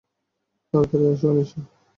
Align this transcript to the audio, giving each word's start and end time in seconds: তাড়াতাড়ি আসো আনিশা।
তাড়াতাড়ি 0.73 1.05
আসো 1.13 1.25
আনিশা। 1.31 1.59